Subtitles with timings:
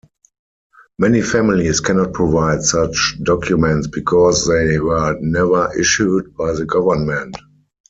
[0.97, 7.35] Many families cannot provide such documents because they were never issued by the government.